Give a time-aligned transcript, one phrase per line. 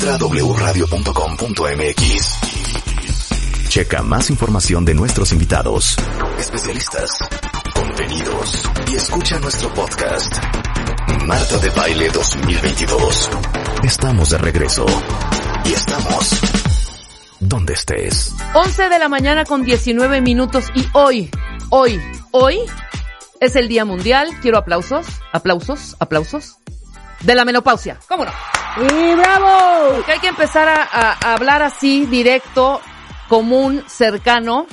[0.00, 2.38] Entra a wradio.com.mx.
[3.68, 5.96] Checa más información de nuestros invitados,
[6.38, 7.18] especialistas,
[7.74, 10.36] contenidos y escucha nuestro podcast.
[11.26, 13.30] Marta de Baile 2022.
[13.82, 14.86] Estamos de regreso.
[15.64, 16.30] Y estamos
[17.40, 18.32] donde estés.
[18.54, 21.28] 11 de la mañana con 19 minutos y hoy,
[21.70, 22.60] hoy, hoy
[23.40, 24.28] es el Día Mundial.
[24.42, 26.58] Quiero aplausos, aplausos, aplausos.
[27.22, 27.98] De la menopausia.
[28.06, 28.30] ¿Cómo no?
[28.80, 29.94] ¡Y bravo!
[29.96, 32.80] Porque hay que empezar a, hablar así, directo,
[33.28, 34.66] común, cercano,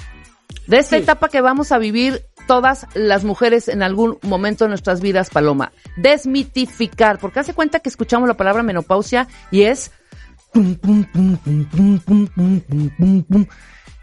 [0.67, 5.01] de esta etapa que vamos a vivir todas las mujeres en algún momento de nuestras
[5.01, 5.71] vidas, Paloma.
[5.97, 9.91] Desmitificar, porque hace cuenta que escuchamos la palabra menopausia y es...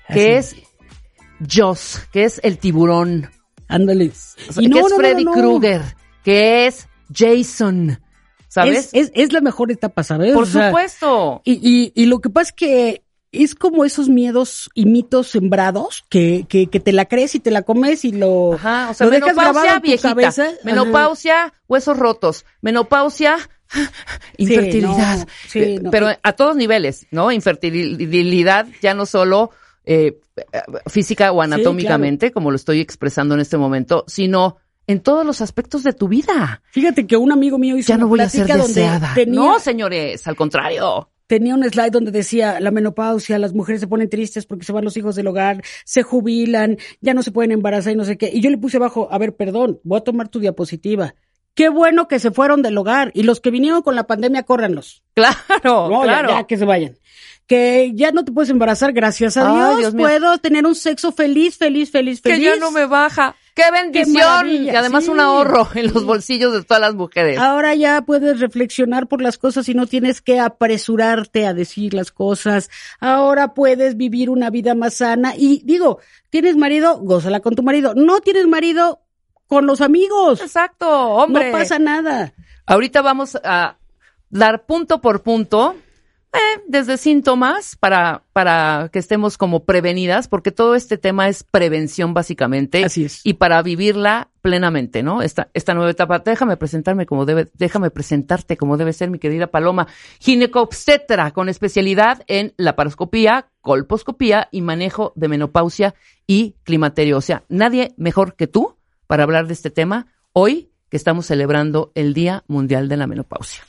[0.08, 0.56] Que es
[1.48, 3.30] Joss, que es el tiburón.
[3.68, 4.10] Ándale.
[4.48, 5.82] O sea, no, que es Freddy Krueger,
[6.24, 8.01] que es Jason,
[8.52, 8.90] ¿sabes?
[8.92, 10.34] Es, es, es la mejor etapa, ¿sabes?
[10.34, 11.40] Por O sea, supuesto.
[11.44, 16.04] Y, y, y lo que pasa es que es como esos miedos y mitos sembrados
[16.10, 19.06] que, que, que te la crees y te la comes y lo, Ajá, o sea,
[19.06, 20.42] lo dejas grabado menopausia en tu viejita, cabeza.
[20.44, 20.52] Ajá.
[20.64, 23.38] menopausia, huesos rotos, menopausia,
[24.36, 25.90] infertilidad, no, sí, Eh, no.
[25.90, 27.32] pero a todos niveles, ¿no?
[27.32, 29.50] Infertilidad ya no solo
[29.84, 30.20] eh,
[30.86, 35.82] física o anatómicamente, como lo estoy expresando en este momento, sino en todos los aspectos
[35.82, 36.62] de tu vida.
[36.70, 39.12] Fíjate que un amigo mío hizo Ya no una voy a ser deseada.
[39.14, 41.08] tenía, No, señores, al contrario.
[41.26, 44.84] tenía un slide donde decía la menopausia, las mujeres se ponen tristes porque se van
[44.84, 48.30] los hijos del hogar, se jubilan, ya no se pueden embarazar y no sé qué.
[48.32, 51.14] Y yo le puse abajo, a ver, perdón, voy a tomar tu diapositiva.
[51.54, 55.02] Qué bueno que se fueron del hogar y los que vinieron con la pandemia, córranlos.
[55.14, 55.36] Claro,
[55.88, 56.28] No, ya- claro.
[56.30, 56.96] ya, que se vayan.
[57.52, 59.94] Que ya no te puedes embarazar, gracias a Ay, Dios.
[59.94, 62.46] Puedo tener un sexo feliz, feliz, feliz, que feliz.
[62.46, 63.36] ya no me baja.
[63.54, 64.48] ¡Qué bendición!
[64.48, 65.10] y además sí.
[65.10, 67.38] un ahorro en los bolsillos de todas las mujeres.
[67.38, 72.10] Ahora ya puedes reflexionar por las cosas y no tienes que apresurarte a decir las
[72.10, 72.70] cosas.
[73.00, 75.34] Ahora puedes vivir una vida más sana.
[75.36, 75.98] Y digo,
[76.30, 77.00] ¿tienes marido?
[77.00, 77.92] Gózala con tu marido.
[77.94, 79.02] No tienes marido
[79.46, 80.40] con los amigos.
[80.40, 81.52] Exacto, hombre.
[81.52, 82.32] No pasa nada.
[82.64, 83.76] Ahorita vamos a
[84.30, 85.76] dar punto por punto,
[86.34, 92.14] eh, desde síntomas para, para que estemos como prevenidas, porque todo este tema es prevención
[92.14, 92.84] básicamente.
[92.84, 93.20] Así es.
[93.24, 95.20] Y para vivirla plenamente, ¿no?
[95.20, 96.20] Esta, esta nueva etapa.
[96.20, 99.88] Déjame presentarme como debe, déjame presentarte como debe ser, mi querida Paloma.
[100.20, 105.94] Ginecobstetra, con especialidad en laparoscopía, colposcopía y manejo de menopausia
[106.26, 107.18] y climaterio.
[107.18, 111.92] O sea, nadie mejor que tú para hablar de este tema hoy que estamos celebrando
[111.94, 113.64] el Día Mundial de la Menopausia.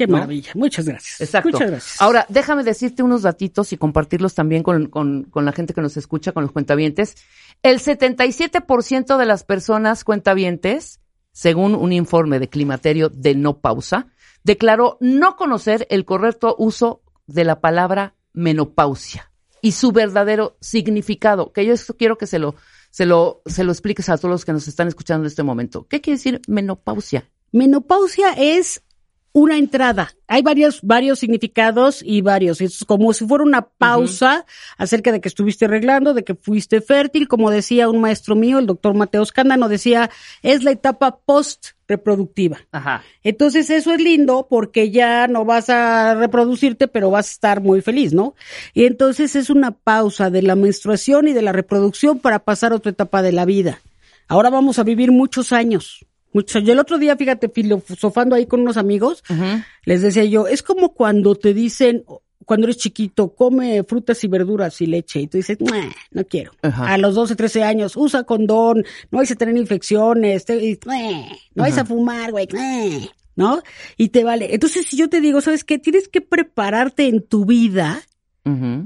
[0.00, 0.14] Qué ¿No?
[0.14, 0.52] maravilla.
[0.54, 1.20] Muchas gracias.
[1.20, 1.50] Exacto.
[1.50, 2.00] Muchas gracias.
[2.00, 5.98] Ahora, déjame decirte unos datitos y compartirlos también con, con, con la gente que nos
[5.98, 7.16] escucha, con los cuentavientes.
[7.62, 11.00] El 77% de las personas cuentavientes,
[11.32, 14.06] según un informe de Climaterio de No Pausa,
[14.42, 21.66] declaró no conocer el correcto uso de la palabra menopausia y su verdadero significado, que
[21.66, 22.54] yo esto quiero que se lo,
[22.88, 25.86] se lo, se lo expliques a todos los que nos están escuchando en este momento.
[25.88, 27.28] ¿Qué quiere decir menopausia?
[27.52, 28.82] Menopausia es
[29.32, 30.10] una entrada.
[30.26, 32.60] Hay varios, varios significados y varios.
[32.60, 34.44] Es como si fuera una pausa
[34.76, 37.28] acerca de que estuviste arreglando, de que fuiste fértil.
[37.28, 40.10] Como decía un maestro mío, el doctor Mateo Scándano, decía,
[40.42, 42.58] es la etapa post-reproductiva.
[42.72, 43.04] Ajá.
[43.22, 47.82] Entonces eso es lindo porque ya no vas a reproducirte, pero vas a estar muy
[47.82, 48.34] feliz, ¿no?
[48.74, 52.76] Y entonces es una pausa de la menstruación y de la reproducción para pasar a
[52.76, 53.80] otra etapa de la vida.
[54.26, 56.06] Ahora vamos a vivir muchos años.
[56.32, 56.66] Muchos años.
[56.68, 59.22] Yo el otro día, fíjate, filosofando ahí con unos amigos,
[59.84, 62.04] les decía yo, es como cuando te dicen,
[62.46, 66.52] cuando eres chiquito, come frutas y verduras y leche, y tú dices, "Mua, no quiero.
[66.86, 70.96] A los 12, 13 años, usa condón, no vais a tener infecciones, te- y, "Mua,
[71.54, 72.48] no vais a fumar, güey,
[73.36, 73.62] ¿no?
[73.96, 74.52] Y te vale.
[74.54, 75.78] Entonces, si yo te digo, ¿sabes qué?
[75.78, 78.02] Tienes que prepararte en tu vida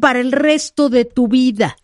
[0.01, 1.77] para el resto de tu vida.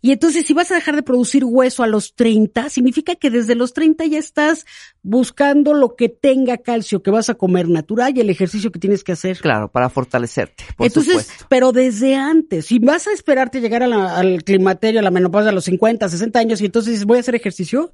[0.00, 3.56] Y entonces, si vas a dejar de producir hueso a los 30, significa que desde
[3.56, 4.64] los 30 ya estás
[5.02, 9.02] buscando lo que tenga calcio que vas a comer natural y el ejercicio que tienes
[9.02, 9.38] que hacer.
[9.38, 11.46] Claro, para fortalecerte, por Entonces, supuesto.
[11.48, 15.50] pero desde antes, si vas a esperarte llegar a la- al climaterio, a la menopausia
[15.50, 17.90] a los 50, 60 años y entonces dices, voy a hacer ejercicio,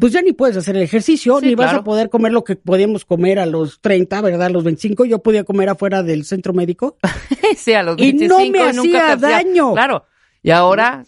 [0.00, 2.56] pues ya ni puedes hacer el ejercicio, Sí, ni vas a poder comer lo que
[2.56, 4.46] podíamos comer a los 30, ¿verdad?
[4.46, 6.96] A los 25, yo podía comer afuera del centro médico.
[7.56, 9.72] sí, a los Y 25 no me nunca hacía daño.
[9.74, 10.04] Claro.
[10.42, 11.04] Y ahora,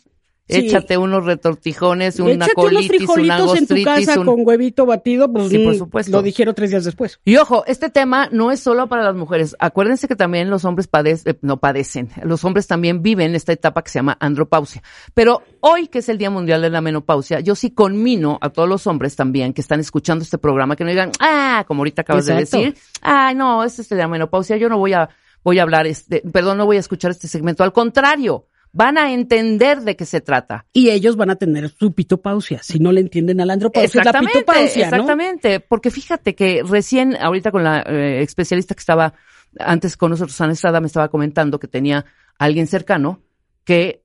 [0.51, 0.67] Sí.
[0.67, 4.07] échate unos retortijones, una Échate unos colitis, una frijolitos en tu gastritis.
[4.07, 6.13] casa un- con huevito batido, pues Sí, por mm, supuesto.
[6.13, 7.21] lo dijeron tres días después.
[7.25, 9.57] Y ojo, este tema no es solo para las mujeres.
[9.59, 13.91] Acuérdense que también los hombres padecen, no padecen, los hombres también viven esta etapa que
[13.91, 14.83] se llama andropausia.
[15.15, 18.69] Pero hoy, que es el Día Mundial de la Menopausia, yo sí conmino a todos
[18.69, 22.29] los hombres también que están escuchando este programa que no digan, ah, como ahorita acabas
[22.29, 22.59] Exacto.
[22.59, 25.09] de decir, ah, no, es este de la menopausia, yo no voy a,
[25.43, 27.65] voy a hablar, este, perdón, no voy a escuchar este segmento.
[27.65, 30.67] Al contrario, van a entender de qué se trata.
[30.73, 32.63] Y ellos van a tener su pitopausia.
[32.63, 34.97] Si no le entienden a la andropausia, es la Exactamente, pitopausia, ¿no?
[34.97, 39.15] exactamente, porque fíjate que recién, ahorita con la eh, especialista que estaba
[39.59, 42.05] antes con nosotros, Ana Estrada, me estaba comentando que tenía
[42.39, 43.21] alguien cercano
[43.65, 44.03] que,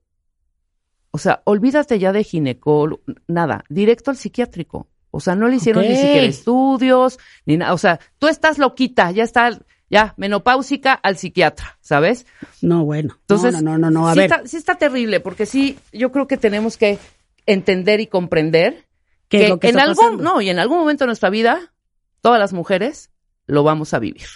[1.11, 4.87] o sea, olvídate ya de ginecólogo, nada, directo al psiquiátrico.
[5.11, 7.73] O sea, no le hicieron ni siquiera estudios, ni nada.
[7.73, 9.57] O sea, tú estás loquita, ya está,
[9.89, 12.25] ya, menopáusica al psiquiatra, ¿sabes?
[12.61, 13.17] No, bueno.
[13.21, 14.31] Entonces, no, no, no, no, a sí, ver.
[14.31, 16.97] Está, sí está terrible, porque sí, yo creo que tenemos que
[17.45, 18.85] entender y comprender
[19.27, 21.73] ¿Qué es lo que en algún, no, y en algún momento de nuestra vida,
[22.21, 23.11] todas las mujeres
[23.47, 24.27] lo vamos a vivir.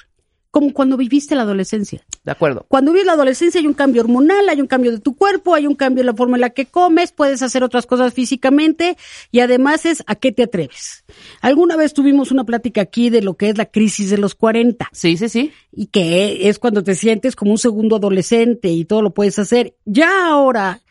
[0.51, 2.03] Como cuando viviste la adolescencia.
[2.23, 2.65] ¿De acuerdo?
[2.67, 5.67] Cuando vives la adolescencia hay un cambio hormonal, hay un cambio de tu cuerpo, hay
[5.67, 8.97] un cambio en la forma en la que comes, puedes hacer otras cosas físicamente
[9.31, 11.05] y además es a qué te atreves.
[11.41, 14.89] Alguna vez tuvimos una plática aquí de lo que es la crisis de los 40
[14.91, 15.51] Sí, sí, sí.
[15.71, 19.75] y que es cuando te sientes como un segundo adolescente y todo lo puedes hacer.
[19.85, 20.81] Ya ahora,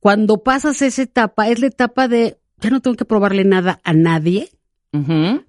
[0.00, 3.92] cuando pasas esa etapa, es la etapa de ya no tengo que probarle nada a
[3.92, 4.50] nadie,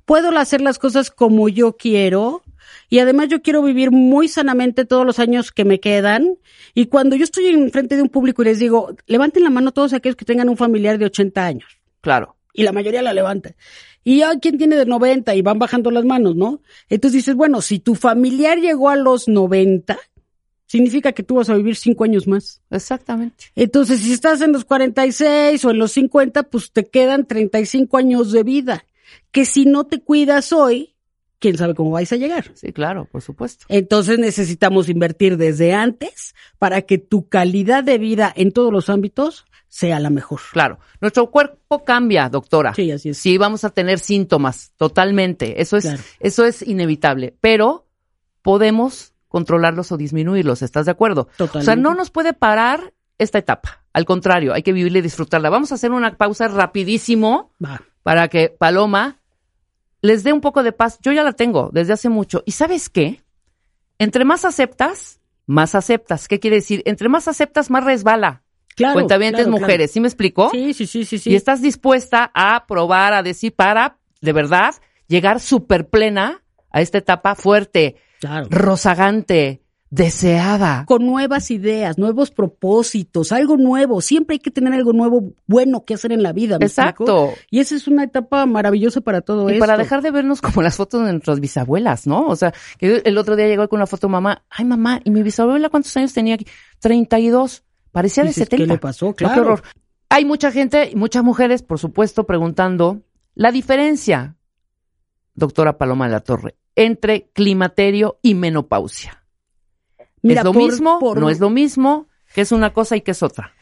[0.05, 2.43] puedo hacer las cosas como yo quiero
[2.89, 6.37] y además yo quiero vivir muy sanamente todos los años que me quedan
[6.73, 9.71] y cuando yo estoy en frente de un público y les digo, levanten la mano
[9.71, 12.35] todos aquellos que tengan un familiar de 80 años Claro.
[12.53, 13.55] y la mayoría la levanta.
[14.03, 16.61] Y hay quien tiene de 90 y van bajando las manos, ¿no?
[16.87, 19.97] Entonces dices, bueno, si tu familiar llegó a los 90,
[20.65, 22.61] significa que tú vas a vivir cinco años más.
[22.69, 23.45] Exactamente.
[23.55, 28.31] Entonces, si estás en los 46 o en los 50, pues te quedan 35 años
[28.31, 28.85] de vida.
[29.31, 30.95] Que si no te cuidas hoy,
[31.39, 32.51] quién sabe cómo vais a llegar.
[32.55, 33.65] Sí, claro, por supuesto.
[33.69, 39.45] Entonces necesitamos invertir desde antes para que tu calidad de vida en todos los ámbitos
[39.69, 40.39] sea la mejor.
[40.53, 40.79] Claro.
[41.01, 42.73] Nuestro cuerpo cambia, doctora.
[42.73, 43.17] Sí, así es.
[43.17, 45.61] Sí, vamos a tener síntomas, totalmente.
[45.61, 46.01] Eso es, Claro.
[46.19, 47.35] eso es inevitable.
[47.41, 47.85] Pero
[48.41, 51.25] podemos controlarlos o disminuirlos, ¿estás de acuerdo?
[51.37, 51.59] Totalmente.
[51.59, 53.83] O sea, no nos puede parar esta etapa.
[53.93, 55.49] Al contrario, hay que vivirla y disfrutarla.
[55.49, 57.81] Vamos a hacer una pausa rapidísimo Va.
[58.03, 59.19] para que Paloma
[60.01, 60.99] les dé un poco de paz.
[61.01, 62.43] Yo ya la tengo desde hace mucho.
[62.45, 63.21] ¿Y sabes qué?
[63.99, 66.27] Entre más aceptas, más aceptas.
[66.27, 66.83] ¿Qué quiere decir?
[66.85, 68.43] Entre más aceptas, más resbala.
[68.75, 68.93] Claro.
[68.93, 70.51] Cuentavientes claro, mujeres, ¿sí me explicó?
[70.51, 71.31] Sí, sí, sí, sí, sí.
[71.31, 74.75] Y estás dispuesta a probar, a decir, para, de verdad,
[75.07, 78.47] llegar súper plena a esta etapa fuerte, Claro.
[78.51, 80.85] rozagante, deseada.
[80.85, 84.01] Con nuevas ideas, nuevos propósitos, algo nuevo.
[84.01, 86.59] Siempre hay que tener algo nuevo, bueno que hacer en la vida.
[86.59, 86.89] ¿me explico?
[86.89, 87.33] Exacto.
[87.49, 89.65] Y esa es una etapa maravillosa para todo Y esto.
[89.65, 92.27] para dejar de vernos como las fotos de nuestras bisabuelas, ¿no?
[92.27, 95.23] O sea, que el otro día llegó con una foto mamá, ay mamá, ¿y mi
[95.23, 96.45] bisabuela cuántos años tenía aquí?
[96.79, 97.63] 32.
[97.91, 98.65] Parecía de Dices, 70.
[98.65, 99.07] ¿qué le pasó?
[99.07, 99.41] No, qué Claro.
[99.41, 99.61] horror.
[100.09, 103.01] Hay mucha gente, muchas mujeres, por supuesto, preguntando
[103.35, 104.35] la diferencia,
[105.33, 109.23] doctora Paloma de la Torre, entre climaterio y menopausia.
[110.21, 110.99] Mira, ¿Es lo por- mismo?
[110.99, 112.07] por- ¿No es lo mismo?
[112.33, 113.53] ¿Qué es una cosa y qué es otra?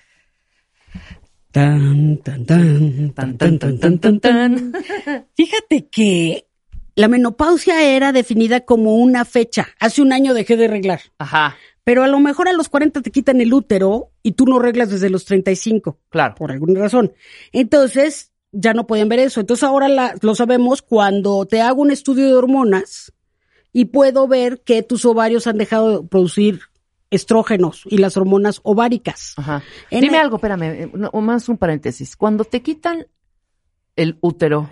[1.51, 4.73] Tan, tan, tan, Tan, tan, tan, tan, tan, tan.
[5.35, 6.47] Fíjate que
[6.95, 9.67] la menopausia era definida como una fecha.
[9.79, 10.99] Hace un año dejé de reglar.
[11.17, 14.59] Ajá, Pero a lo mejor a los 40 te quitan el útero y tú no
[14.59, 16.35] reglas desde los 35, claro.
[16.35, 17.13] por alguna razón.
[17.53, 19.39] Entonces, ya no podían ver eso.
[19.39, 23.13] Entonces ahora la- lo sabemos cuando te hago un estudio de hormonas
[23.77, 26.61] y puedo ver que tus ovarios han dejado de producir
[27.09, 29.33] estrógenos y las hormonas ováricas.
[29.35, 29.63] Ajá.
[29.91, 32.15] En Dime el- algo, espérame, eh, no, más un paréntesis.
[32.15, 33.05] Cuando te quitan
[33.97, 34.69] el útero,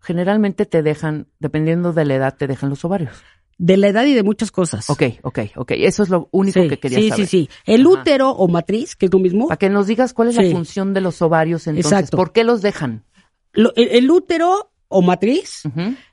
[0.00, 3.16] generalmente te dejan, dependiendo de la edad, te dejan los ovarios.
[3.58, 4.88] De la edad y de muchas cosas.
[4.90, 5.72] Ok, ok, ok.
[5.78, 7.26] Eso es lo único Sí, que quería sí, saber.
[7.26, 7.50] sí, sí.
[7.64, 7.90] El Ajá.
[8.02, 10.52] útero o matriz, que es lo mismo, Para que nos digas cuál es la Sí.
[10.52, 11.90] función de los ovarios entonces.
[11.90, 12.16] Exacto.
[12.16, 13.02] ¿Por qué los dejan?
[13.52, 15.62] lo- el, el útero o matriz,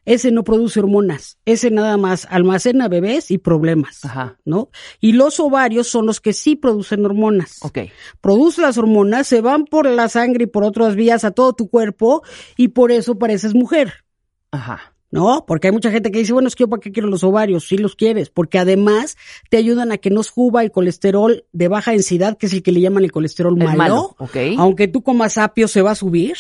[0.06, 4.38] ese no produce hormonas, ese nada más almacena bebés y problemas, Ajá.
[4.46, 4.70] ¿no?
[5.00, 7.60] Y los ovarios son los que sí producen hormonas.
[7.62, 7.80] Ok.
[8.22, 11.70] Produce las hormonas, se van por la sangre y por otras vías a todo tu
[11.70, 12.24] cuerpo
[12.58, 14.06] y por eso pareces mujer.
[14.51, 14.94] Ajá.
[15.13, 15.46] ¿no?
[15.46, 17.68] Porque hay mucha gente que dice, bueno, es que yo para qué quiero los ovarios,
[17.68, 19.15] sí los quieres, porque además
[19.51, 22.72] te ayudan a que no suba el colesterol de baja densidad, que es el que
[22.72, 24.15] le llaman el colesterol El malo.
[24.58, 26.36] Aunque tú comas apio, se va a subir.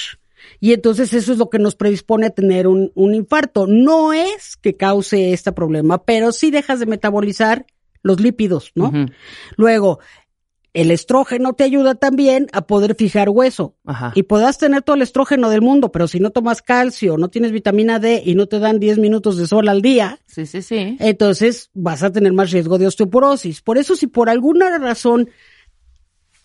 [0.59, 3.67] Y entonces eso es lo que nos predispone a tener un, un infarto.
[3.67, 7.65] No es que cause este problema, pero sí dejas de metabolizar
[8.01, 8.91] los lípidos, ¿no?
[9.55, 9.99] Luego,
[10.73, 13.75] el estrógeno te ayuda también a poder fijar hueso.
[13.85, 14.11] Ajá.
[14.15, 17.51] Y podrás tener todo el estrógeno del mundo, pero si no tomas calcio, no tienes
[17.51, 20.97] vitamina D y no te dan 10 minutos de sol al día, Sí, sí, sí.
[20.99, 23.61] entonces vas a tener más riesgo de osteoporosis.
[23.61, 25.29] Por eso, si por alguna razón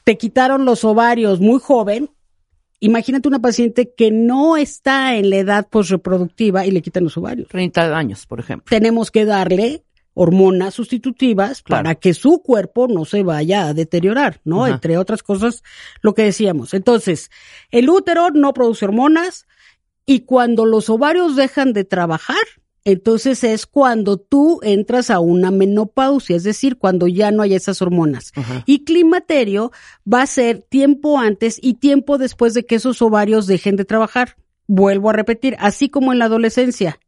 [0.04, 2.10] te quitaron los ovarios muy joven,
[2.80, 7.48] imagínate una paciente que no está en la edad posreproductiva y le quitan los ovarios.
[7.48, 8.66] 30 años, por ejemplo.
[8.68, 11.84] Tenemos que darle hormonas sustitutivas Claro.
[11.84, 14.64] para que su cuerpo no se vaya a deteriorar, ¿no?
[14.64, 14.74] Ajá.
[14.74, 15.62] Entre otras cosas,
[16.02, 16.74] lo que decíamos.
[16.74, 17.30] Entonces,
[17.70, 19.46] el útero no produce hormonas
[20.06, 22.36] y cuando los ovarios dejan de trabajar,
[22.88, 27.82] entonces es cuando tú entras a una menopausia, es decir, cuando ya no hay esas
[27.82, 28.32] hormonas.
[28.34, 28.62] Ajá.
[28.64, 29.72] Y climaterio
[30.10, 34.36] va a ser tiempo antes y tiempo después de que esos ovarios dejen de trabajar.
[34.66, 36.98] Vuelvo a repetir, así como en la adolescencia.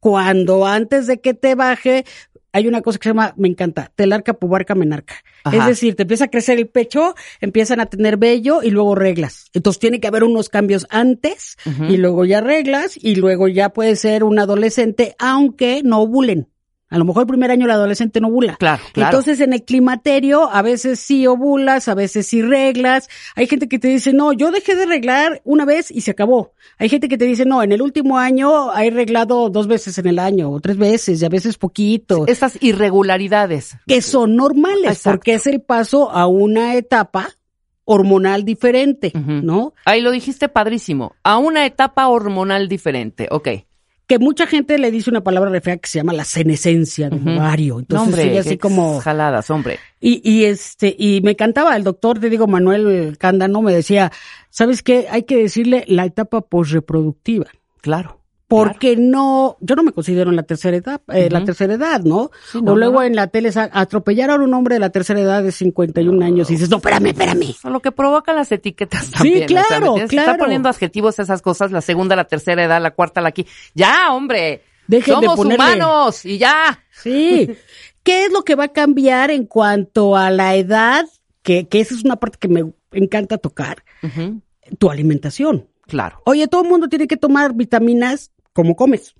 [0.00, 2.04] Cuando antes de que te baje,
[2.52, 5.14] hay una cosa que se llama, me encanta, telarca, pubarca, menarca.
[5.44, 5.56] Ajá.
[5.56, 9.46] Es decir, te empieza a crecer el pecho, empiezan a tener vello y luego reglas.
[9.52, 11.56] Entonces tiene que haber unos cambios antes
[11.88, 16.48] y luego ya reglas y luego ya puede ser un adolescente, aunque no ovulen.
[16.90, 18.56] A lo mejor el primer año el adolescente no ovula.
[18.56, 19.10] Claro, claro.
[19.10, 23.08] Entonces en el climaterio a veces sí ovulas, a veces sí reglas.
[23.36, 26.52] Hay gente que te dice, no, yo dejé de reglar una vez y se acabó.
[26.78, 30.08] Hay gente que te dice, no, en el último año he reglado dos veces en
[30.08, 32.26] el año o tres veces y a veces poquito.
[32.26, 33.76] Estas irregularidades.
[33.86, 35.18] que son normales Exacto.
[35.18, 37.28] porque es el paso a una etapa
[37.84, 39.12] hormonal diferente.
[39.14, 39.74] ¿no?
[39.84, 41.14] Ahí lo dijiste padrísimo.
[41.22, 43.28] A una etapa hormonal diferente.
[43.30, 43.48] Ok.
[44.10, 47.20] Que mucha gente le dice una palabra re fea que se llama la senescencia del
[47.20, 47.30] Ujú.
[47.30, 47.74] ovario.
[47.74, 49.78] No, Entonces hombre, así como Jaladas, hombre.
[50.00, 54.10] Y, y este, y me encantaba, el doctor, te digo, Manuel Cándano me decía,
[54.48, 55.06] ¿sabes qué?
[55.12, 57.46] Hay que decirle la etapa posreproductiva.
[57.82, 58.19] Claro.
[58.50, 62.32] Porque no, yo no me considero en la tercera edad, eh, la tercera edad, ¿no?
[62.50, 63.02] Sí, no, o luego no.
[63.04, 66.54] en la tele atropellaron a un hombre de la tercera edad de 51 años y
[66.54, 67.54] dices, no, espérame, espérame.
[67.62, 69.46] Lo que provocan las etiquetas también.
[69.46, 70.10] claro, ¿me entiendes?
[70.10, 70.32] claro.
[70.32, 73.46] Está poniendo adjetivos a esas cosas, la segunda, la tercera edad, la cuarta, la aquí.
[73.72, 74.64] Ya, hombre.
[74.88, 76.82] Dejen de Somos ponerle- humanos y ya.
[76.90, 77.50] Sí.
[78.02, 81.06] ¿Qué es lo que va a cambiar en cuanto a la edad?
[81.42, 83.84] Que, que esa es una parte que me encanta tocar.
[84.78, 85.68] Tu alimentación.
[85.86, 86.22] Claro.
[86.24, 89.14] Oye, todo el mundo tiene que tomar vitaminas como comes.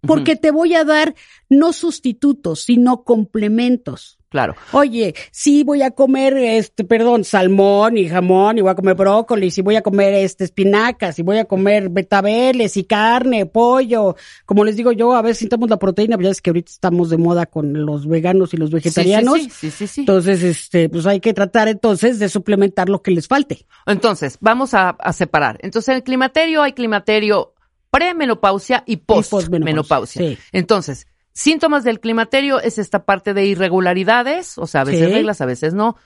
[0.00, 1.14] Porque te voy a dar
[1.48, 4.18] no sustitutos, sino complementos.
[4.32, 4.54] Claro.
[4.72, 9.50] Oye, sí voy a comer este, perdón, salmón y jamón, y voy a comer brócoli,
[9.50, 14.16] sí voy a comer este espinacas, y voy a comer betabeles y carne, pollo.
[14.46, 17.10] Como les digo yo, a veces necesitamos la proteína, pero ya es que ahorita estamos
[17.10, 19.34] de moda con los veganos y los vegetarianos.
[19.34, 20.00] Sí, sí, sí, sí, sí.
[20.00, 23.66] Entonces, este, pues hay que tratar entonces de suplementar lo que les falte.
[23.84, 25.58] Entonces, vamos a, a separar.
[25.60, 27.52] Entonces, en el climaterio hay climaterio
[27.92, 30.22] premenopausia y postmenopausia.
[30.22, 30.38] sí.
[30.50, 35.14] Entonces, síntomas del climaterio es esta parte de irregularidades, o sea, a veces Sí.
[35.14, 35.96] reglas, a veces no.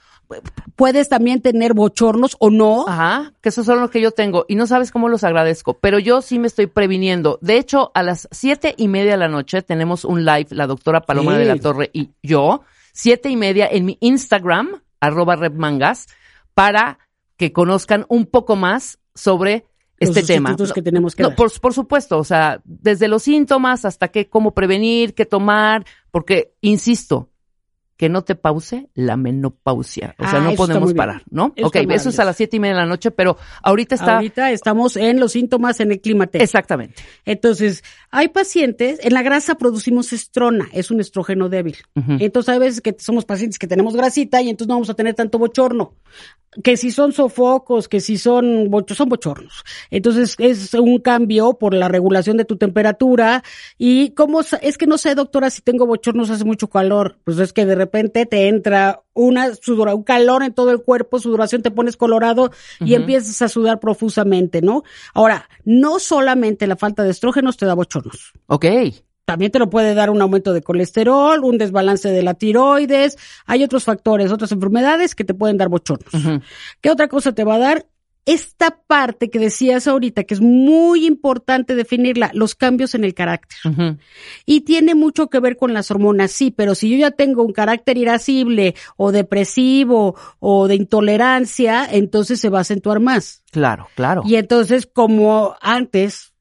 [0.75, 2.85] Puedes también tener bochornos o no.
[2.87, 5.99] Ajá, que esos son los que yo tengo y no sabes cómo los agradezco, pero
[5.99, 7.39] yo sí me estoy previniendo.
[7.41, 11.01] De hecho, a las siete y media de la noche tenemos un live, la doctora
[11.01, 11.37] Paloma Sí.
[11.39, 16.07] de la Torre y yo, siete y media en mi Instagram, arroba repmangas,
[16.53, 16.99] para
[17.37, 19.63] que conozcan un poco más sobre
[19.99, 20.49] Los este tema.
[20.49, 21.35] sustitutos que tenemos que No, dar.
[21.37, 26.53] por, por supuesto, o sea, desde los síntomas hasta qué, cómo prevenir, qué tomar, porque,
[26.61, 27.29] insisto,
[27.97, 30.13] que no te pause la menopausia.
[30.19, 31.51] O sea, Ah, no podemos parar, ¿no?
[31.55, 34.17] Eso ok, eso es a las siete y media de la noche, pero ahorita está...
[34.17, 36.43] Ahorita estamos en los síntomas en el climaterio.
[36.45, 37.01] Exactamente.
[37.25, 41.77] Entonces, hay pacientes, en la grasa producimos estrona, es un estrógeno débil.
[42.19, 45.15] Entonces, hay veces que somos pacientes que tenemos grasita y entonces no vamos a tener
[45.15, 45.95] tanto bochorno.
[46.63, 49.63] Que si son sofocos, que si son, son bochornos.
[49.91, 53.43] Entonces, es un cambio por la regulación de tu temperatura.
[53.77, 57.17] Y como es que no sé, doctora, si tengo bochornos hace mucho calor.
[57.23, 61.19] Pues es que de repente te entra una sudora, un calor en todo el cuerpo,
[61.19, 64.83] sudoración, te pones colorado y empiezas a sudar profusamente, ¿no?
[65.13, 68.33] Ahora, no solamente la falta de estrógenos te da bochornos.
[68.47, 68.65] Ok.
[69.27, 73.17] También te lo puede dar un aumento de colesterol, un desbalance de la tiroides.
[73.45, 76.41] Hay otros factores, otras enfermedades que te pueden dar bochornos.
[76.79, 77.85] ¿Qué otra cosa te va a dar?
[78.25, 83.57] esta parte que decías ahorita, que es muy importante definirla, los cambios en el carácter.
[84.45, 87.53] Y tiene mucho que ver con las hormonas, sí, pero si yo ya tengo un
[87.53, 93.43] carácter irascible o depresivo o de intolerancia, entonces se va a acentuar más.
[93.49, 94.23] Claro, claro.
[94.25, 96.33] Y entonces, como antes,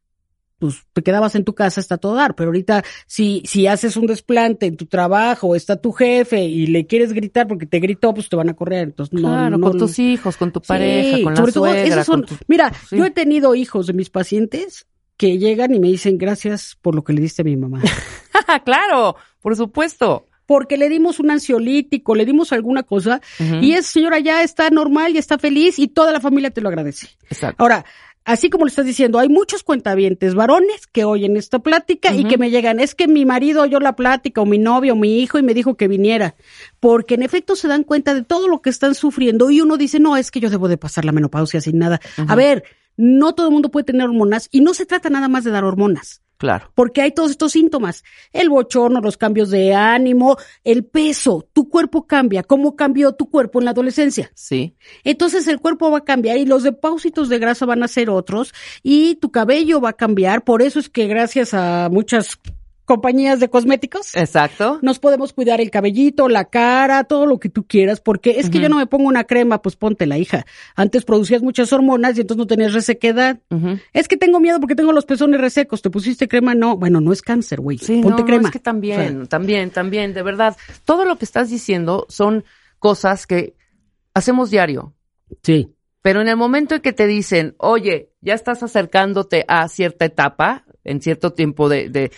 [0.58, 4.06] pues te quedabas en tu casa hasta todo dar, pero ahorita si, si haces un
[4.06, 8.28] desplante en tu trabajo, está tu jefe y le quieres gritar porque te gritó, pues
[8.28, 8.84] te van a correr.
[8.84, 11.64] Entonces, no, Claro, no, con tus hijos, con tu pareja, Sí, con la sobre todo
[11.66, 11.82] suegra.
[11.86, 12.96] esos son- con tu- Mira, Sí.
[12.96, 14.86] yo he tenido hijos de mis pacientes
[15.18, 17.80] que llegan y me dicen gracias por lo que le diste a mi mamá.
[18.64, 20.26] claro, por supuesto.
[20.46, 23.20] Porque le dimos un ansiolítico, le dimos alguna cosa
[23.60, 26.68] y esa señora ya está normal, ya está feliz y toda la familia te lo
[26.68, 27.08] agradece.
[27.28, 27.60] Exacto.
[27.60, 27.84] Ahora,
[28.26, 32.36] así como lo estás diciendo, hay muchos cuentavientes varones que oyen esta plática y que
[32.36, 35.38] me llegan, es que mi marido oyó la plática o mi novio o mi hijo
[35.38, 36.34] y me dijo que viniera,
[36.80, 40.00] porque en efecto se dan cuenta de todo lo que están sufriendo y uno dice,
[40.00, 42.00] no, es que yo debo de pasar la menopausia sin nada.
[42.26, 42.64] A ver,
[42.96, 45.64] no todo el mundo puede tener hormonas y no se trata nada más de dar
[45.64, 46.22] hormonas.
[46.38, 46.70] Claro.
[46.74, 48.04] Porque hay todos estos síntomas.
[48.32, 51.48] El bochorno, los cambios de ánimo, el peso.
[51.52, 52.42] Tu cuerpo cambia.
[52.42, 54.30] ¿Cómo cambió tu cuerpo en la adolescencia?
[54.34, 54.74] Sí.
[55.04, 58.52] Entonces el cuerpo va a cambiar y los depósitos de grasa van a ser otros
[58.82, 60.44] y tu cabello va a cambiar.
[60.44, 62.38] Por eso es que gracias a muchas
[62.86, 64.78] compañías de cosméticos Exacto.
[64.80, 68.60] nos podemos cuidar el cabellito, la cara, todo lo que tú quieras, porque es que
[68.60, 70.46] yo no me pongo una crema, pues ponte la hija.
[70.76, 73.40] Antes producías muchas hormonas y entonces no tenías resequedad.
[73.92, 75.82] Es que tengo miedo porque tengo los pezones resecos.
[75.82, 76.54] ¿Te pusiste crema?
[76.54, 76.76] No.
[76.76, 77.78] Bueno, no es cáncer, güey.
[77.78, 78.48] Sí, Ponte no, no, crema.
[78.48, 80.56] es que también, también, también, de verdad.
[80.84, 82.44] Todo lo que estás diciendo son
[82.78, 83.54] cosas que
[84.14, 84.94] hacemos diario.
[85.42, 85.72] Sí.
[86.02, 90.64] Pero en el momento en que te dicen, oye, ya estás acercándote a cierta etapa,
[90.84, 92.12] en cierto tiempo de, de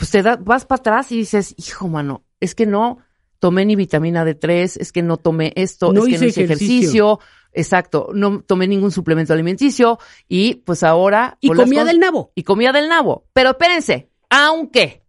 [0.00, 3.00] pues te da- vas para atrás y dices, hijo, mano, es que no
[3.38, 6.44] tomé ni vitamina D3, es que no tomé esto, No es que hice no hice
[6.44, 6.74] ejercicio.
[6.74, 7.20] ejercicio.
[7.52, 11.36] exacto, no tomé ningún suplemento alimenticio y pues ahora...
[11.42, 12.32] Y comía del nabo.
[12.34, 13.26] y comía del nabo.
[13.34, 15.04] Pero espérense, aunque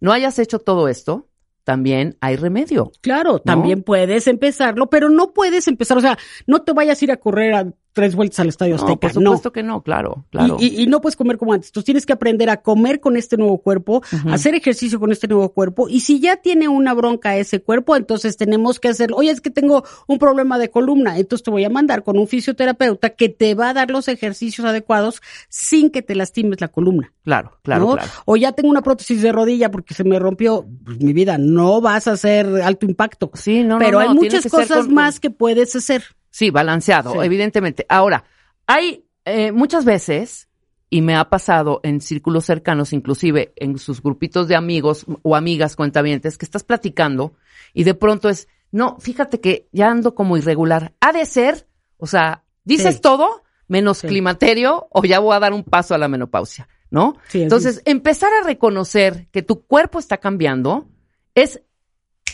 [0.00, 1.28] no hayas hecho todo esto,
[1.62, 2.90] también hay remedio.
[3.00, 6.18] Claro, también puedes empezarlo, pero no puedes empezar, o sea,
[6.48, 9.22] no te vayas a ir a correr a tres vueltas al Estadio No, Azteca, por
[9.22, 9.30] no.
[9.30, 10.58] supuesto que no, claro, claro.
[10.60, 11.70] Y, y- y no puedes comer como antes.
[11.70, 15.48] Entonces tienes que aprender a comer con este nuevo cuerpo, hacer ejercicio con este nuevo
[15.54, 15.88] cuerpo.
[15.88, 19.48] Y si ya tiene una bronca ese cuerpo, entonces tenemos que hacer, oye, es que
[19.50, 23.54] tengo un problema de columna, entonces te voy a mandar con un fisioterapeuta que te
[23.54, 27.14] va a dar los ejercicios adecuados sin que te lastimes la columna.
[27.24, 27.92] Claro, claro, ¿no?
[27.94, 28.10] claro.
[28.26, 31.80] O ya tengo una prótesis de rodilla porque se me rompió, pues mi vida, no
[31.80, 33.30] vas a hacer alto impacto.
[33.34, 36.04] Sí, no, no, pero no, hay muchas cosas con- más que puedes hacer.
[36.36, 37.18] Sí, balanceado, Sí.
[37.22, 37.86] evidentemente.
[37.88, 38.24] Ahora,
[38.66, 40.48] hay eh, muchas veces,
[40.90, 45.76] y me ha pasado en círculos cercanos, inclusive en sus grupitos de amigos o amigas
[45.76, 47.32] cuentavientes, que estás platicando
[47.72, 50.92] y de pronto es, no, fíjate que ya ando como irregular.
[51.00, 53.00] Ha de ser, o sea, dices Sí.
[53.00, 54.06] todo menos Sí.
[54.06, 57.14] climaterio o ya voy a dar un paso a la menopausia, ¿no?
[57.28, 60.86] Sí, Entonces, empezar a reconocer que tu cuerpo está cambiando
[61.34, 61.62] es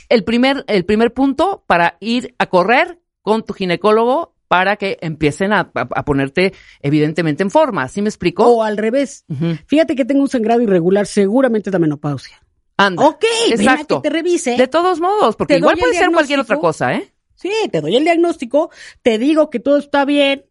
[0.08, 5.52] el primer, el primer punto para ir a correr con tu ginecólogo para que empiecen
[5.52, 7.88] a, a- a ponerte evidentemente en forma.
[7.88, 8.44] ¿Sí me explico?
[8.46, 9.24] O al revés.
[9.66, 12.42] Fíjate que tengo un sangrado irregular, seguramente es la menopausia.
[12.76, 13.02] Anda.
[13.06, 14.02] Ok, ven a Exacto.
[14.02, 14.56] que te revise.
[14.56, 17.12] De todos modos, porque igual puede ser cualquier otra cosa, ¿eh?
[17.34, 18.70] Sí, te doy el diagnóstico,
[19.02, 20.44] te digo que todo está bien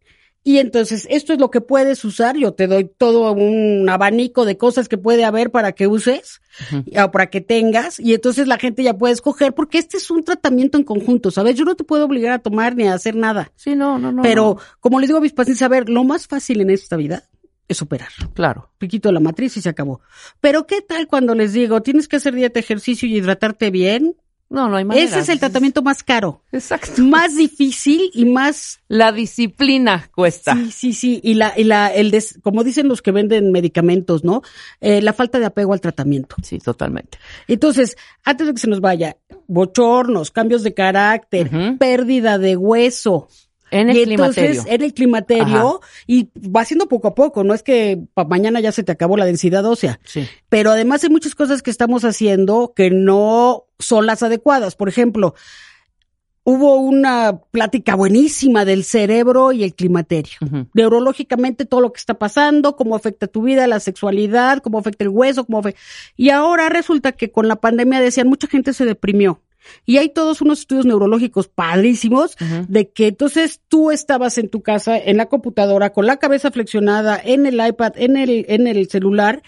[0.44, 2.36] y entonces esto es lo que puedes usar.
[2.36, 7.12] Yo te doy todo un abanico de cosas que puede haber para que uses o
[7.12, 10.78] para que tengas y entonces la gente ya puede escoger porque este es un tratamiento
[10.78, 11.56] en conjunto, ¿sabes?
[11.56, 13.52] Yo no te puedo obligar a tomar ni a hacer nada.
[13.56, 14.24] Sí, no, no, no.
[14.24, 14.78] pero no.
[14.80, 17.30] como les digo a mis pacientes, a ver, lo más fácil en esta vida
[17.68, 18.10] es operar.
[18.34, 18.72] Claro.
[18.78, 20.02] piquito la matriz y se acabó.
[20.40, 24.16] Pero ¿qué tal cuando les digo, tienes que hacer dieta, ejercicio y hidratarte bien?
[24.52, 25.06] No, no hay manera.
[25.06, 27.02] Ese es el tratamiento más caro, Exacto.
[27.02, 30.54] más difícil y más La disciplina cuesta.
[30.56, 31.22] Sí, sí, sí.
[31.24, 34.42] Y la, y la, el des- como dicen los que venden medicamentos, ¿no?
[34.82, 36.36] Eh, la falta de apego al tratamiento.
[36.44, 37.18] Sí, totalmente.
[37.48, 39.16] Entonces, antes de que se nos vaya,
[39.48, 43.30] bochornos, cambios de carácter, pérdida de hueso.
[43.74, 44.50] En el y climaterio.
[44.50, 48.60] entonces, en el climaterio, y va siendo poco a poco, no es que pa- mañana
[48.60, 49.98] ya se te acabó la densidad ósea.
[50.04, 50.28] Sí.
[50.50, 54.76] Pero además hay muchas cosas que estamos haciendo que no son las adecuadas.
[54.76, 55.36] Por ejemplo,
[56.44, 60.38] hubo una plática buenísima del cerebro y el climaterio.
[60.74, 65.10] Neurológicamente todo lo que está pasando, cómo afecta tu vida, la sexualidad, cómo afecta el
[65.10, 65.80] hueso, cómo afecta...
[66.18, 69.42] Y ahora resulta que con la pandemia decían mucha gente se deprimió.
[69.86, 72.36] Y hay todos unos estudios neurológicos padrísimos
[72.68, 77.22] de que entonces tú estabas en tu casa, en la computadora, con la cabeza flexionada,
[77.24, 79.44] en el iPad, en el, en el celular,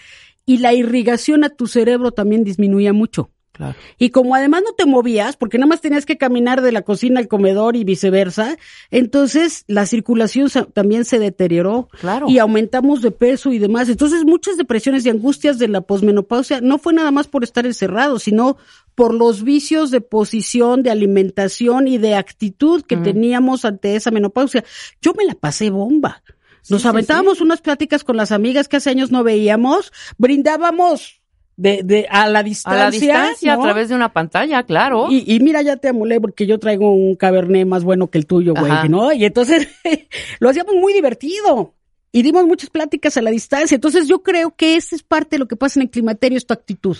[0.46, 3.30] y la irrigación a tu cerebro también disminuía mucho.
[3.54, 3.76] Claro.
[3.98, 7.20] Y como además no te movías, porque nada más tenías que caminar de la cocina
[7.20, 8.58] al comedor y viceversa,
[8.90, 11.88] entonces la circulación también se deterioró.
[12.00, 12.26] Claro.
[12.28, 13.88] Y aumentamos de peso y demás.
[13.88, 18.24] Entonces muchas depresiones y angustias de la posmenopausia no fue nada más por estar encerrados,
[18.24, 18.56] sino
[18.96, 24.64] por los vicios de posición, de alimentación y de actitud que teníamos ante esa menopausia.
[25.00, 26.24] Yo me la pasé bomba.
[26.70, 31.20] Nos sí, aventábamos unas pláticas con las amigas que hace años no veíamos, brindábamos
[31.56, 32.84] de, de, a la A distancia.
[32.84, 33.62] la distancia, ¿no?
[33.62, 35.06] a través de una pantalla, claro.
[35.10, 38.26] Y, y mira, ya te amolé porque yo traigo un cabernet más bueno que el
[38.26, 38.88] tuyo, güey.
[38.88, 39.12] ¿no?
[39.12, 39.68] Y entonces
[40.40, 41.74] lo hacíamos muy divertido.
[42.14, 43.74] Y dimos muchas pláticas a la distancia.
[43.74, 46.46] Entonces yo creo que esa es parte de lo que pasa en el climaterio, es
[46.46, 46.96] tu actitud.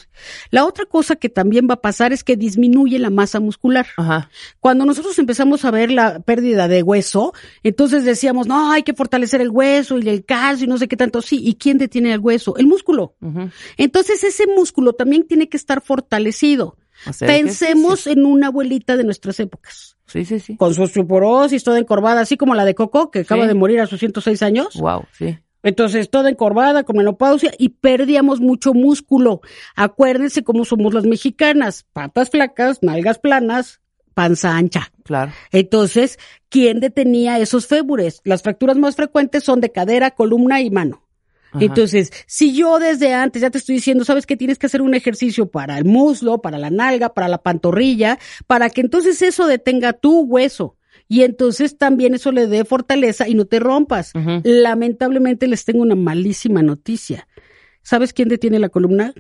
[0.50, 3.86] La otra cosa que también va a pasar es que disminuye la masa muscular.
[3.96, 4.28] Ajá.
[4.58, 9.40] Cuando nosotros empezamos a ver la pérdida de hueso, entonces decíamos, no, hay que fortalecer
[9.40, 11.22] el hueso y el calcio y no sé qué tanto.
[11.22, 12.56] Sí, ¿y quién detiene el hueso?
[12.56, 13.14] El músculo.
[13.76, 16.76] Entonces ese músculo también tiene que estar fortalecido.
[17.18, 20.56] Pensemos en una abuelita de nuestras épocas, Sí, sí, sí.
[20.56, 23.48] con su osteoporosis, toda encorvada, así como la de Coco, que acaba Sí.
[23.48, 24.74] de morir a sus 106 años.
[24.76, 25.38] Wow, sí.
[25.62, 29.40] Entonces, toda encorvada, con menopausia, y perdíamos mucho músculo.
[29.76, 33.80] Acuérdense cómo somos las mexicanas, patas flacas, nalgas planas,
[34.12, 34.92] panza ancha.
[35.04, 35.32] Claro.
[35.52, 36.18] Entonces,
[36.50, 38.20] ¿quién detenía esos fémures?
[38.24, 41.03] Las fracturas más frecuentes son de cadera, columna y mano.
[41.54, 41.64] Ajá.
[41.64, 44.92] Entonces, si yo desde antes ya te estoy diciendo, sabes que tienes que hacer un
[44.92, 49.92] ejercicio para el muslo, para la nalga, para la pantorrilla, para que entonces eso detenga
[49.92, 50.76] tu hueso.
[51.06, 54.12] Y entonces también eso le dé fortaleza y no te rompas.
[54.42, 57.28] Lamentablemente les tengo una malísima noticia.
[57.82, 59.12] ¿Sabes quién detiene la columna?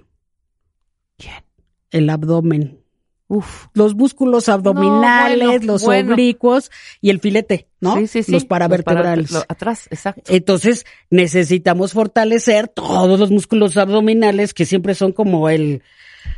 [1.16, 1.44] ¿Quién?
[1.90, 2.83] El abdomen.
[3.26, 3.66] Uf.
[3.72, 6.12] Los músculos abdominales, No, bueno, los bueno.
[6.12, 7.96] oblicuos y el filete, ¿no?
[7.96, 8.32] Sí, sí, sí.
[8.32, 9.30] Los paravertebrales.
[9.32, 10.22] para- lo- atrás, exacto.
[10.32, 15.82] Entonces, necesitamos fortalecer todos los músculos abdominales que siempre son como el...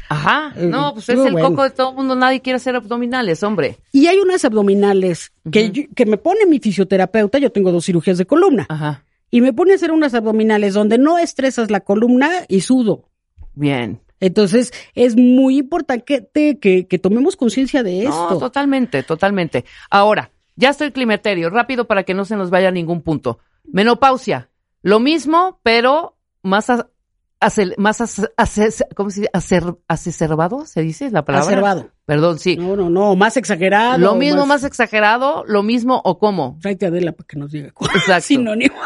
[0.09, 0.53] Ajá.
[0.57, 1.49] No, pues es muy el bueno.
[1.51, 2.14] coco de todo el mundo.
[2.14, 3.79] Nadie quiere hacer abdominales, hombre.
[3.92, 8.18] Y hay unas abdominales que, yo- que me pone mi fisioterapeuta, yo tengo dos cirugías
[8.18, 9.05] de columna, Ajá.
[9.31, 13.09] y me pone a hacer unas abdominales donde no estresas la columna y sudo.
[13.55, 14.01] Bien.
[14.20, 18.38] Entonces, es muy importante que, que, que tomemos conciencia de No, esto.
[18.38, 19.64] totalmente, totalmente.
[19.90, 23.38] Ahora, ya estoy climaterio, rápido para que no se nos vaya a ningún punto.
[23.70, 24.48] Menopausia,
[24.83, 26.88] lo mismo, pero más a-
[27.40, 27.98] acel- más
[28.94, 29.31] ¿cómo se dice?
[29.35, 31.46] Acer- acerbado, se dice la palabra.
[31.48, 31.90] Acerbado.
[32.07, 32.57] Perdón, sí.
[32.57, 33.98] No, no, no, más exagerado.
[33.98, 34.64] lo mismo, más...
[34.64, 36.57] exagerado, lo mismo o cómo.
[36.62, 38.22] Tráete a Adela para que nos diga cuál Exacto.
[38.29, 38.76] sinónimo.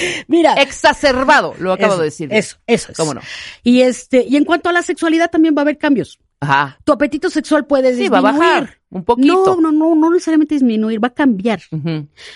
[0.28, 0.54] Mira.
[0.54, 2.28] Exacerbado, lo acabo eso, de decir.
[2.32, 2.96] Eso, eso es.
[2.98, 3.20] ¿Cómo no?
[3.62, 6.18] Y este, y en cuanto a la sexualidad también va a haber cambios.
[6.38, 6.78] Ajá.
[6.84, 8.24] Tu apetito sexual puede Sí, disminuir.
[8.24, 9.56] va a bajar un poquito.
[9.56, 11.62] No, no, no, no necesariamente disminuir, va a cambiar.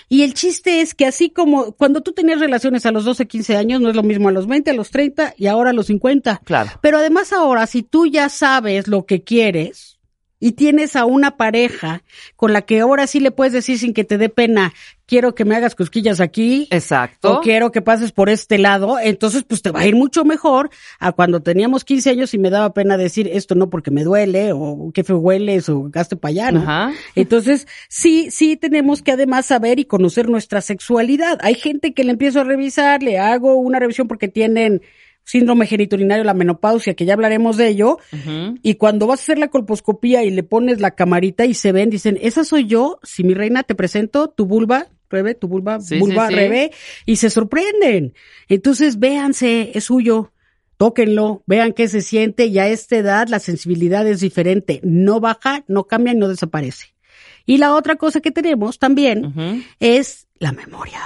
[0.09, 3.57] Y el chiste es que así como cuando tú tenías relaciones a los 12, 15
[3.57, 5.85] años, no es lo mismo a los 20, a los 30 y ahora a los
[5.85, 6.41] 50.
[6.43, 6.71] Claro.
[6.81, 9.90] Pero además ahora, si tú ya sabes lo que quieres
[10.41, 12.03] y tienes a una pareja
[12.35, 14.73] con la que ahora sí le puedes decir sin que te dé pena,
[15.05, 17.37] quiero que me hagas cosquillas aquí, Exacto.
[17.37, 20.71] o quiero que pases por este lado, entonces pues te va a ir mucho mejor
[20.99, 24.51] a cuando teníamos 15 años y me daba pena decir esto no porque me duele,
[24.51, 26.61] o qué feo hueles, o gaste para allá, ¿no?
[26.61, 26.91] Ajá.
[27.13, 31.37] Entonces, sí, sí tenemos que además saber y conocer nuestra sexualidad.
[31.43, 34.81] Hay gente que le empiezo a revisar, le hago una revisión porque tienen
[35.31, 37.99] síndrome geniturinario, la menopausia, que ya hablaremos de ello,
[38.61, 41.89] y cuando vas a hacer la colposcopía y le pones la camarita y se ven,
[41.89, 45.99] dicen, esa soy yo, si mi reina te presento tu vulva, Rebe, tu vulva, Sí,
[45.99, 46.39] vulva, sí, sí.
[46.39, 46.71] Rebe,
[47.05, 48.13] y se sorprenden.
[48.47, 50.31] Entonces, véanse, es suyo.
[50.77, 54.79] Tóquenlo, vean qué se siente y a esta edad la sensibilidad es diferente.
[54.83, 56.95] No baja, no cambia y no desaparece.
[57.45, 61.01] Y la otra cosa que tenemos también es la memoria.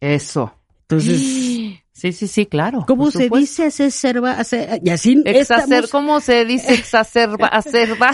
[0.00, 0.52] Eso.
[0.82, 2.84] Entonces, Sí, sí, sí, claro.
[2.86, 3.66] ¿cómo se dice?
[3.66, 7.46] Exacerba, ace- y así Exacer, estamos- ¿Cómo se dice exacerba?
[7.48, 8.12] Acerba.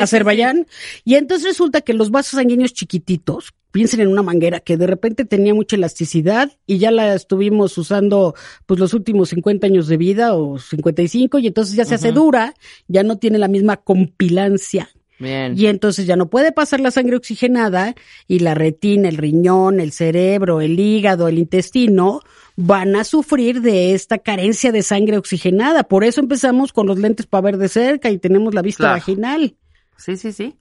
[0.00, 0.66] Azerbaiyán.
[1.04, 5.24] Y entonces resulta que los vasos sanguíneos chiquititos, piensen en una manguera que de repente
[5.24, 8.34] tenía mucha elasticidad y ya la estuvimos usando
[8.66, 12.54] pues los últimos 50 años de vida o 55 y entonces ya se hace dura,
[12.86, 15.54] ya no tiene la misma compilancia Bien.
[15.58, 17.94] y entonces ya no puede pasar la sangre oxigenada
[18.28, 22.20] y la retina, el riñón, el cerebro, el hígado, el intestino
[22.56, 25.84] van a sufrir de esta carencia de sangre oxigenada.
[25.84, 28.94] Por eso empezamos con los lentes para ver de cerca y tenemos la vista Claro.
[28.94, 29.56] vaginal.
[29.96, 30.56] Sí, sí, sí.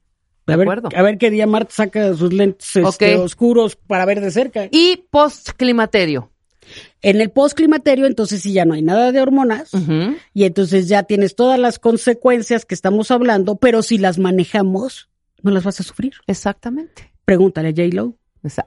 [0.47, 0.89] De A ver, acuerdo.
[0.95, 4.67] a ver qué día Marta saca sus lentes este, oscuros para ver de cerca.
[4.71, 6.31] Y postclimaterio.
[7.01, 9.71] En el postclimaterio, entonces sí ya no hay nada de hormonas
[10.33, 15.09] y entonces ya tienes todas las consecuencias que estamos hablando, pero si las manejamos,
[15.41, 16.13] no las vas a sufrir.
[16.27, 17.11] Exactamente.
[17.25, 18.15] Pregúntale a J-Lo.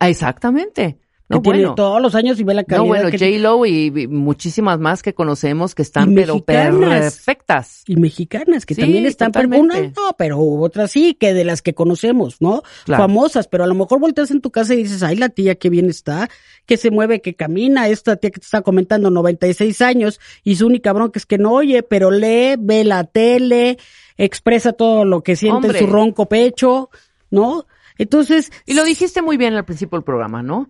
[0.00, 0.98] Exactamente.
[1.26, 1.74] No, que tiene bueno.
[1.74, 2.82] todos los años y ve la calidad.
[2.84, 7.82] No, bueno, que- J-Lo y, y muchísimas más que conocemos que están Y pero perfectas.
[7.86, 9.78] y mexicanas que Sí, también están per- totalmente.
[9.80, 13.04] unas no pero otras sí que de las que conocemos no Claro.
[13.04, 15.70] famosas pero a lo mejor volteas en tu casa y dices ay la tía qué
[15.70, 16.28] bien está
[16.66, 20.66] que se mueve que camina esta tía que te está comentando 96 años y su
[20.66, 23.78] única bronca es que no oye pero lee ve la tele
[24.16, 25.78] expresa todo lo que siente Hombre.
[25.78, 26.90] en su ronco pecho
[27.30, 30.68] no entonces Y lo dijiste muy bien al principio del programa, ¿no?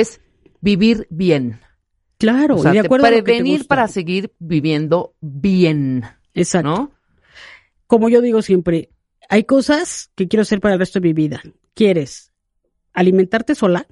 [0.00, 0.20] Es
[0.60, 1.60] vivir bien.
[2.18, 3.68] claro O sea, y de acuerdo a lo que te prevenir gusta.
[3.68, 6.92] para seguir viviendo bien, exacto ¿no?
[7.86, 8.90] como yo digo siempre,
[9.28, 11.42] hay cosas que quiero hacer para el resto de mi vida.
[11.74, 12.32] ¿Quieres
[12.92, 13.86] alimentarte sola,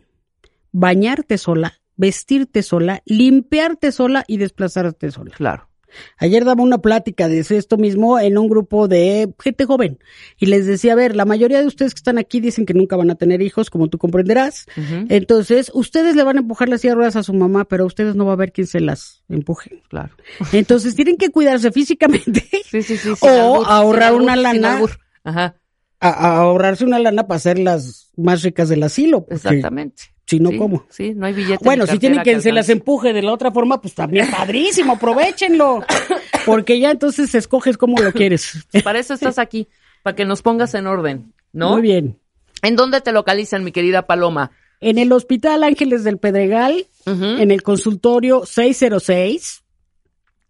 [0.73, 5.35] bañarte sola, vestirte sola, limpiarte sola y desplazarte sola?
[5.37, 5.69] Claro.
[6.19, 9.99] Ayer daba una plática de esto mismo en un grupo de gente joven
[10.39, 12.97] y les decía, a ver, la mayoría de ustedes que están aquí dicen que nunca
[12.97, 14.67] van a tener hijos, como tú comprenderás.
[15.09, 18.27] Entonces, ustedes le van a empujar las ruedas a su mamá, pero a ustedes no
[18.27, 19.83] va a ver quién se las empuje.
[19.89, 20.15] Claro.
[20.53, 23.11] Entonces, tienen que cuidarse físicamente Sí, sí, sí.
[23.21, 24.81] O ahorrar una lana.
[25.25, 25.57] Ajá,
[26.01, 29.27] a, a ahorrarse una lana para ser las más ricas del asilo.
[29.31, 30.12] exactamente.
[30.33, 30.87] Si no, Sí, ¿cómo?
[30.89, 31.63] Sí, no hay billete.
[31.63, 35.85] Bueno, si tienen que se las empuje de la otra forma, pues también padrísimo, aprovechenlo.
[36.47, 38.67] Porque ya entonces escoges cómo lo quieres.
[38.83, 39.69] Para eso estás aquí,
[40.03, 41.73] para que nos pongas en orden, ¿no?
[41.73, 42.19] Muy bien.
[42.63, 44.53] ¿En dónde te localizan, mi querida Paloma?
[44.81, 49.63] En el Hospital Ángeles del Pedregal, en el consultorio 606,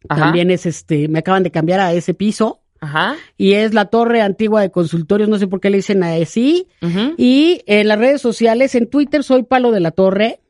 [0.09, 0.21] Ajá.
[0.21, 2.62] también es este, me acaban de cambiar a ese piso.
[2.83, 3.15] Ajá.
[3.39, 6.67] Y es la torre antigua de consultorios, no sé por qué le dicen así.
[6.83, 10.41] Ujú, Y en las redes sociales, en Twitter soy Palo de la Torre.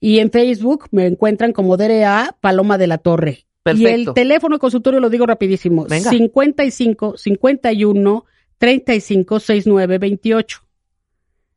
[0.00, 3.46] Y en Facebook me encuentran como DRA Paloma de la Torre.
[3.64, 4.14] Y el Perfecto.
[4.14, 5.86] teléfono de consultorio lo digo rapidísimo.
[5.88, 6.10] Venga.
[6.10, 8.24] 55 51
[8.58, 10.60] 35 69 28.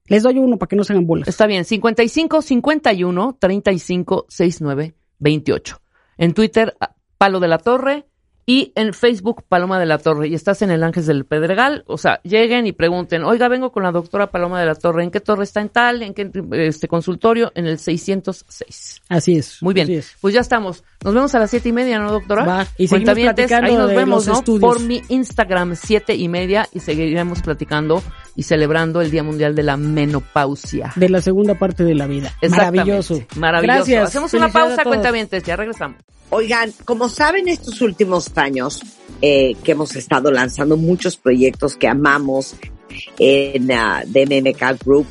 [0.08, 1.28] Les doy uno para que no se hagan bolas.
[1.28, 5.82] Está bien, 55 51 35 69 28.
[6.18, 6.76] En Twitter,
[7.18, 8.06] Palo de la Torre.
[8.46, 10.28] Y en Facebook, Paloma de la Torre.
[10.28, 11.84] Y estás en el Ángeles del Pedregal.
[11.88, 15.04] O sea, lleguen y pregunten, oiga, vengo con la doctora Paloma de la Torre.
[15.04, 16.02] ¿En qué torre está en tal?
[16.02, 17.52] ¿En qué este consultorio?
[17.56, 19.02] En el 606.
[19.08, 19.62] Así es.
[19.62, 20.16] Muy bien, es.
[20.20, 20.84] pues ya estamos.
[21.04, 22.46] Nos vemos a las siete y media, ¿no, doctora?
[22.46, 24.34] Va, y seguimos platicando ahí nos de vemos, los ¿no?
[24.40, 24.62] estudios.
[24.62, 28.02] Por mi Instagram, siete y media, y seguiremos platicando
[28.36, 30.92] y celebrando el Día Mundial de la Menopausia.
[30.96, 32.34] De la segunda parte de la vida.
[32.50, 33.24] Maravilloso.
[33.36, 33.78] Maravilloso.
[33.78, 34.10] Gracias.
[34.10, 35.98] Hacemos una pausa, cuentavientes, ya regresamos.
[36.30, 38.82] Oigan, como saben, estos últimos años
[39.22, 42.56] eh, que hemos estado lanzando muchos proyectos que amamos
[43.20, 45.06] en ah, DMMK Group,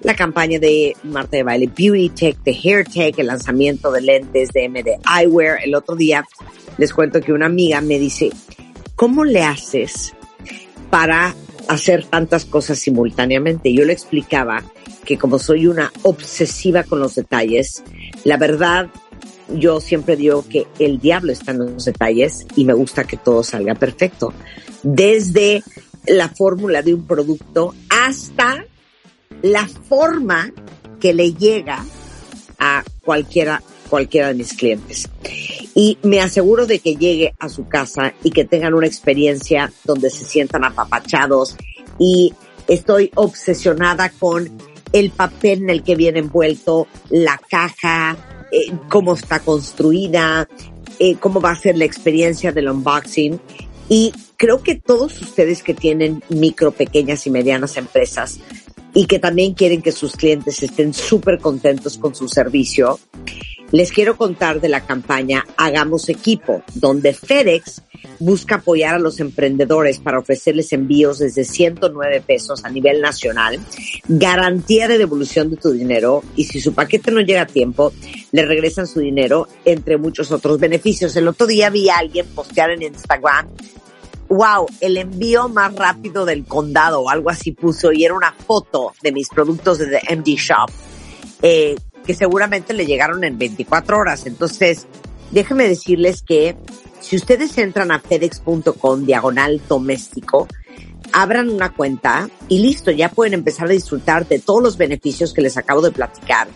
[0.00, 4.50] la campaña de Marta de Baile Beauty Tech, de Hair Tech, el lanzamiento de lentes
[4.52, 5.58] de MD Eyewear.
[5.62, 6.24] El otro día
[6.78, 8.30] les cuento que una amiga me dice,
[8.94, 10.14] ¿cómo le haces
[10.90, 11.34] para
[11.68, 13.72] hacer tantas cosas simultáneamente?
[13.72, 14.64] Yo le explicaba
[15.04, 17.82] que como soy una obsesiva con los detalles,
[18.24, 18.88] la verdad
[19.48, 23.42] yo siempre digo que el diablo está en los detalles y me gusta que todo
[23.42, 24.32] salga perfecto.
[24.82, 25.62] Desde
[26.06, 28.64] la fórmula de un producto hasta
[29.42, 30.52] la forma
[31.00, 31.84] que le llega
[32.58, 35.08] a cualquiera, cualquiera de mis clientes.
[35.74, 40.10] Y me aseguro de que llegue a su casa y que tengan una experiencia donde
[40.10, 41.56] se sientan apapachados
[41.98, 42.34] y
[42.68, 44.50] estoy obsesionada con
[44.92, 48.16] el papel en el que viene envuelto, la caja,
[48.50, 50.48] eh, cómo está construida,
[50.98, 53.40] eh, cómo va a ser la experiencia del unboxing.
[53.88, 58.38] Y creo que todos ustedes que tienen micro, pequeñas y medianas empresas
[58.94, 62.98] y que también quieren que sus clientes estén súper contentos con su servicio,
[63.72, 67.82] les quiero contar de la campaña Hagamos Equipo, donde FedEx
[68.18, 73.58] busca apoyar a los emprendedores para ofrecerles envíos desde 109 pesos a nivel nacional,
[74.08, 77.92] garantía de devolución de tu dinero y si su paquete no llega a tiempo,
[78.32, 81.16] le regresan su dinero, entre muchos otros beneficios.
[81.16, 83.48] El otro día vi a alguien postear en Instagram
[84.28, 88.92] wow, el envío más rápido del condado o algo así puso y era una foto
[89.00, 90.68] de mis productos de The MD Shop
[91.42, 91.76] eh,
[92.06, 94.26] que seguramente le llegaron en 24 horas.
[94.26, 94.86] Entonces,
[95.32, 96.56] déjenme decirles que
[97.00, 100.48] si ustedes entran a fedex.com diagonal doméstico,
[101.12, 105.42] abran una cuenta y listo, ya pueden empezar a disfrutar de todos los beneficios que
[105.42, 106.48] les acabo de platicar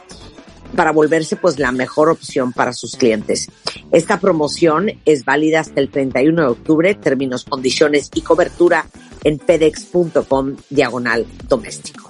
[0.77, 3.49] para volverse pues la mejor opción para sus clientes.
[3.91, 8.87] Esta promoción es válida hasta el 31 de octubre, términos, condiciones y cobertura
[9.25, 12.10] en fedex.com diagonal doméstico.